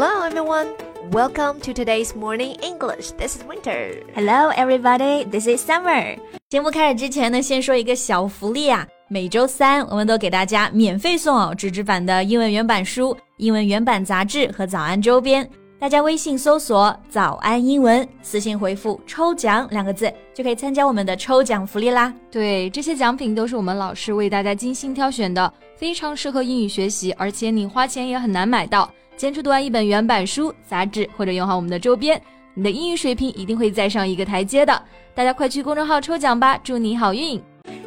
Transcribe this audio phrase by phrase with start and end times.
[0.00, 0.68] Hello, everyone.
[1.10, 3.10] Welcome to today's morning English.
[3.18, 4.02] This is Winter.
[4.14, 5.26] Hello, everybody.
[5.26, 6.16] This is Summer.
[6.48, 8.88] 节目开始之前呢，先说一个小福利啊！
[9.08, 15.46] 每周三我们都给大家免费送哦纸质版的英文原版书、英文原版杂志和早安周边。
[15.78, 22.10] 大家微信搜索“早安英文”，私信回复“抽奖”两个字，就可以参加我们的抽奖福利啦。
[22.30, 28.90] 对，这些奖品都是我们老师为大家精心挑选的，非常适合英语学习，而且你花钱也很难买到。
[29.20, 32.18] 坚持读完一本原版书、杂志，或者用好我们的周边，
[32.54, 34.82] 你的英语水平一定会再上一个台阶的。
[35.14, 37.38] 大家快去公众号抽奖吧，祝你好运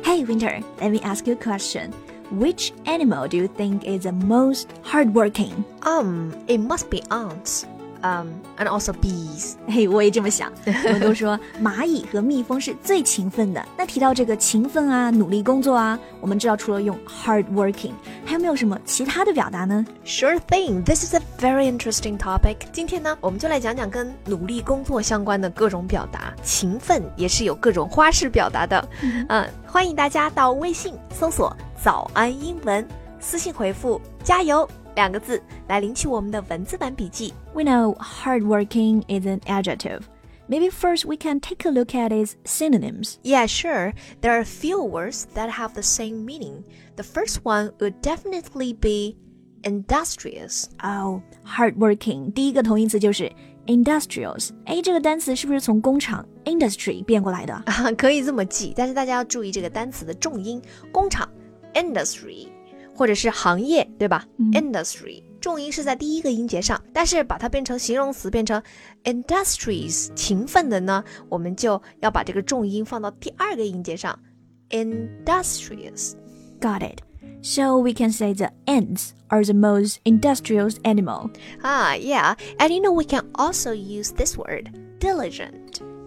[0.04, 1.90] ！Hey Winter, let me ask you a question.
[2.32, 5.64] Which animal do you think is the most hardworking?
[5.82, 7.64] Um, it must be ants.
[8.04, 9.54] Um, and also bees.
[9.66, 10.52] 嘿，我也这么想。
[10.68, 13.66] 我们都说蚂蚁和蜜蜂是最勤奋的。
[13.78, 17.94] 那提到这个勤奋啊，努力工作啊，我们知道除了用 hard working，
[18.26, 20.84] 还有没有什么其他的表达呢？Sure thing.
[20.84, 22.58] This is a very interesting topic.
[22.74, 26.34] 今天呢，我们就来讲讲跟努力工作相关的各种表达。
[26.44, 28.86] 勤奋也是有各种花式表达的。
[29.30, 32.86] 嗯，欢迎大家到微信搜索“早安英文”，
[33.22, 34.68] 私信回复“加油”。
[34.95, 37.33] 两个字来领取我们的文字版笔记。
[37.55, 40.03] We know hardworking is an adjective.
[40.49, 43.17] Maybe first we can take a look at its synonyms.
[43.23, 43.93] Yeah, sure.
[44.23, 46.65] There are a few words that have the same meaning.
[46.97, 49.17] The first one would definitely be
[49.63, 50.65] industrious.
[50.83, 53.31] Oh, hardworking 第一个同义词就是
[53.67, 54.49] industrious。
[54.65, 57.53] 哎，这个单词是不是从工厂 industry 变过来的？
[57.67, 61.29] 啊，可以这么记，但是大家要注意这个单词的重音，工厂
[61.75, 62.49] industry。
[62.96, 68.62] 或者是行业，对吧、嗯、？Industry 重音是在第一个音节上，但是把它变成形容词，变成
[69.04, 74.18] industrious 勤奋的呢，我们就要把这个重音放到第二个音节上
[74.70, 76.14] ，industrious。
[76.62, 77.00] Got it.
[77.42, 81.30] So we can say the ants are the most industrious animal.
[81.62, 82.36] Ah, yeah.
[82.58, 84.70] And you know we can also use this word,
[85.00, 85.63] diligent.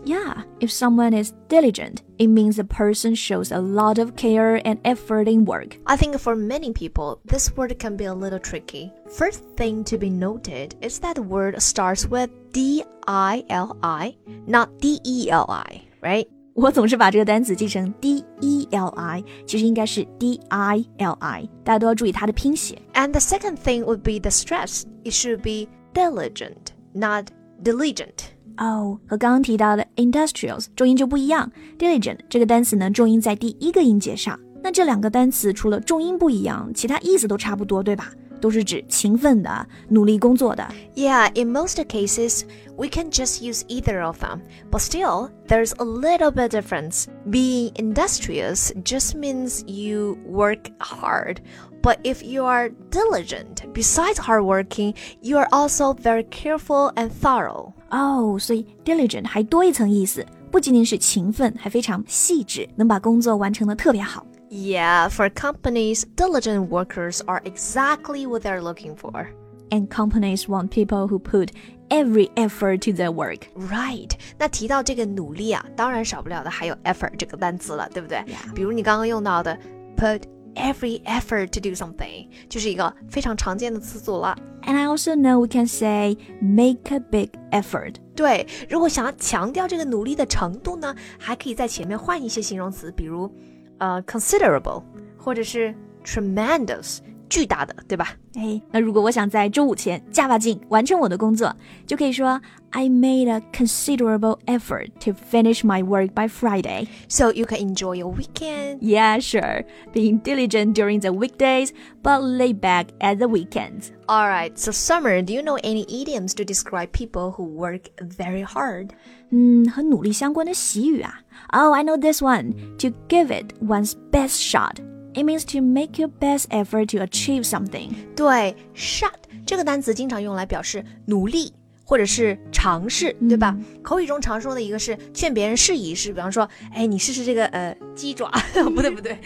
[0.06, 4.80] Yeah, if someone is diligent, it means the person shows a lot of care and
[4.84, 5.78] effort in work.
[5.86, 8.92] I think for many people, this word can be a little tricky.
[9.10, 14.16] First thing to be noted is that the word starts with D I L I,
[14.48, 16.28] not D E L I, right?
[16.56, 22.82] 我总是把这个单词记成 D E L I，其实应该是 D I L I，大家都要注意它的拼写。
[22.96, 24.84] And the second thing would be the stress.
[25.04, 27.28] It should be diligent, not
[27.64, 28.32] diligent.
[28.59, 31.51] 哦，和刚刚提到的 industrials 重音就不一样。
[31.79, 34.39] diligent 这个单词呢，重音在第一个音节上。
[34.63, 38.11] 那这两个单词除了重音不一样，其他意思都差不多，对吧？
[38.40, 40.68] 都是指勤奋的、努力工作的。
[40.96, 42.44] Yeah, in most cases,
[42.76, 44.42] we can just use either of them.
[44.72, 47.06] But still, there's a little bit difference.
[47.30, 51.38] Being industrious just means you work hard.
[51.84, 57.74] But if you are diligent, besides hardworking, you are also very careful and thorough.
[57.90, 64.26] 哦，所以 diligent 还多一层意思，不仅仅是勤奋，还非常细致，能把工作完成的特别好。
[64.56, 69.30] Yeah, for companies, diligent workers are exactly what they're looking for.
[69.70, 71.52] And companies want people who put
[71.90, 73.48] every effort to their work.
[73.56, 74.12] Right.
[74.38, 78.24] 那提到这个努力啊，当然少不了的还有 effort 这个单词了，对不对？
[78.54, 79.58] 比如你刚刚用到的
[79.96, 80.24] put
[80.56, 84.38] every effort to do something，就是一个非常常见的词组了。
[84.64, 87.96] And I also know we can say make a big effort。
[88.14, 93.34] 对，如果想要强调这个努力的程度呢，还可以在前面换一些形容词，比如
[93.80, 94.84] 呃 considerable，
[95.18, 97.00] 或者是 tremendous。
[97.30, 98.16] 巨大的，对吧？
[98.36, 101.56] 哎，那如果我想在周五前加把劲完成我的工作，
[101.88, 102.42] 就可以说
[102.72, 106.88] I made a considerable effort to finish my work by Friday.
[107.08, 108.80] So you can enjoy your weekend.
[108.82, 109.64] Yeah, sure.
[109.94, 111.70] Being diligent during the weekdays,
[112.04, 113.92] but laid back at the weekends.
[114.08, 114.58] All right.
[114.58, 118.90] So Summer, do you know any idioms to describe people who work very hard?
[119.30, 121.22] 嗯，和努力相关的习语啊。
[121.54, 122.54] Oh, I know this one.
[122.80, 124.76] To give it one's best shot.
[125.17, 127.91] It means to make your best effort to achieve something。
[128.15, 129.15] 对，shot
[129.47, 131.55] 这个单词经常用来表示努力
[131.85, 133.57] 或者是尝试，对吧？
[133.59, 138.31] 嗯、口语中常说的一个是劝别人试一试，比方说，哎，你试试这个呃鸡爪，
[138.75, 139.19] 不对不对，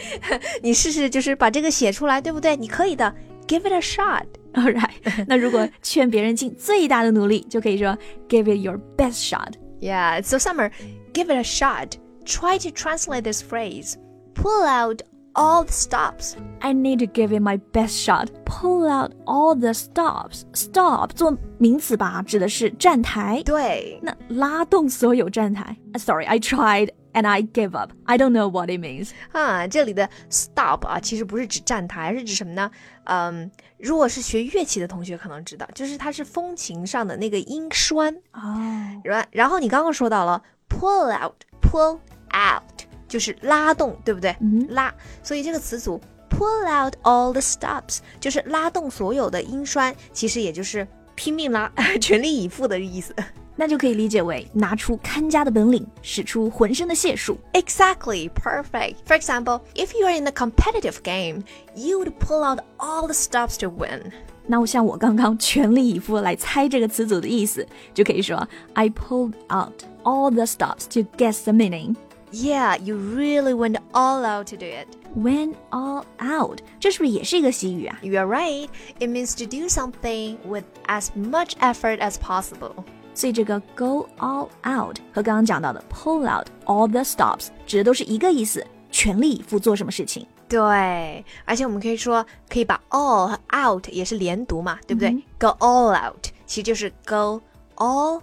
[0.63, 2.57] 你试试就是把这个写出来，对不对？
[2.57, 3.13] 你可以的
[3.49, 4.25] ，give it a shot。
[4.53, 7.99] All right，那如果劝别人尽最大的努力，就可以说
[8.29, 9.55] give it your best shot。
[9.81, 11.93] Yeah，so Summer，give it a shot。
[12.25, 13.95] Try to translate this phrase.
[14.35, 15.03] Pull out
[15.34, 16.36] all the stops.
[16.62, 18.30] I need to give it my best shot.
[18.46, 20.44] Pull out all the stops.
[20.54, 23.44] Stop 做名词吧，指的是站台。
[23.44, 25.78] 对，那拉动所有站台。
[25.98, 27.92] Sorry, I tried and I gave up.
[28.06, 29.12] I don't know what it means.
[29.32, 32.72] 啊，这里的 stop 啊，其实不是指站台，是指什么呢？
[33.04, 38.16] 嗯，如果是学乐器的同学可能知道，就是它是风琴上的那个音栓。
[38.34, 42.00] 哦，然然后你刚刚说到了 pull out，pull
[42.32, 44.35] out 就是拉动，对不对？
[44.41, 50.87] 嗯拉，所以这个词组 pull out all the stops 就是拉动所有的音栓，其实也就是
[51.17, 51.71] 拼命拉，
[52.01, 53.13] 全力以赴的意思。
[53.57, 57.37] 那就可以理解为拿出看家的本领，使出浑身的解数。
[57.53, 58.95] Exactly, perfect.
[59.07, 61.43] For example, if you are in a competitive game,
[61.75, 64.13] you would pull out all the stops to win.
[64.47, 69.75] 那我像我刚刚全力以赴来猜这个词组的意思，就可以说 I pulled out
[70.05, 71.97] all the stops to guess the meaning.
[72.32, 74.88] Yeah, you really went all out to do it.
[75.16, 77.98] Went all out，这是不是也是一个习语啊？
[78.02, 78.68] You are right.
[79.00, 82.74] It means to do something with as much effort as possible.
[83.14, 90.28] 所以这个 go all out 和刚刚讲到的 pull out all the stops 指的都是一个意思，全力以赴做什么事情。
[90.50, 97.42] 对，而且我们可以说，可以把 all 和 out 也是连读嘛，对不对、嗯 g o all out 其实就是 go
[97.78, 98.22] all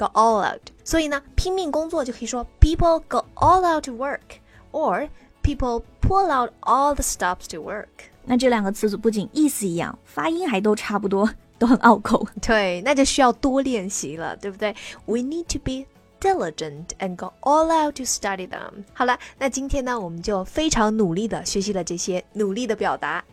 [0.00, 0.60] Out，go all out。
[0.84, 5.08] 所以呢，拼命工作就可以说 people go all out to work，or
[5.42, 7.86] people pull out all the stops to work。
[8.24, 12.26] 那这两个词组不仅意思一样，发音还都差不多，都很拗口。
[12.40, 14.74] 对，那就需要多练习了，对不对
[15.06, 15.86] ？We need to be
[16.20, 18.84] diligent and go all out to study them。
[18.92, 23.24] 好了，那今天呢，我们就非常努力的学习了这些努力的表达。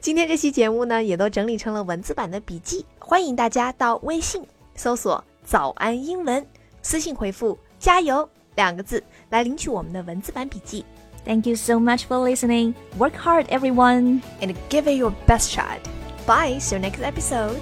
[0.00, 4.46] 今天这期节目呢，也都整理成了文字版的笔记，欢迎大家到微信
[4.76, 6.45] 搜索“早安英文”，
[6.81, 10.85] 私信回复“加油”两个字来领取我们的文字版笔记
[11.25, 12.75] Thank you so much for listening.
[12.99, 14.21] Work hard, everyone.
[14.41, 15.79] and give it your best shot.
[16.27, 16.59] Bye.
[16.59, 17.59] See you next episode.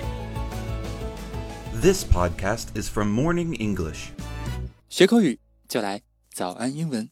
[1.81, 4.09] This podcast is from Morning English.
[4.89, 6.01] 学口语就来
[6.33, 7.09] 早安英文。